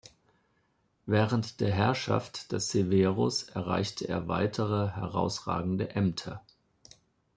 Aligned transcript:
Während 1.05 1.59
der 1.59 1.69
Herrschaft 1.69 2.51
des 2.53 2.69
Severus 2.69 3.43
erreichte 3.43 4.07
er 4.07 4.27
weitere 4.27 4.89
herausragende 4.89 5.89
Ämter. 5.91 6.43